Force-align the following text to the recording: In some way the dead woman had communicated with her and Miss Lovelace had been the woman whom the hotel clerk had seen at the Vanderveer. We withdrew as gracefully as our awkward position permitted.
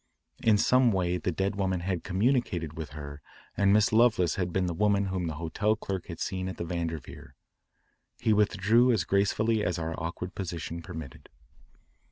In 0.41 0.57
some 0.57 0.91
way 0.91 1.19
the 1.19 1.31
dead 1.31 1.55
woman 1.57 1.81
had 1.81 2.03
communicated 2.03 2.73
with 2.73 2.93
her 2.93 3.21
and 3.55 3.71
Miss 3.71 3.93
Lovelace 3.93 4.33
had 4.33 4.51
been 4.51 4.65
the 4.65 4.73
woman 4.73 5.05
whom 5.13 5.27
the 5.27 5.35
hotel 5.35 5.75
clerk 5.75 6.07
had 6.07 6.19
seen 6.19 6.49
at 6.49 6.57
the 6.57 6.65
Vanderveer. 6.65 7.35
We 8.25 8.33
withdrew 8.33 8.91
as 8.91 9.03
gracefully 9.03 9.63
as 9.63 9.77
our 9.77 9.93
awkward 10.01 10.33
position 10.33 10.81
permitted. 10.81 11.29